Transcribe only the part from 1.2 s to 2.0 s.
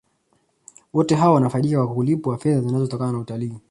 wanafaidika kwa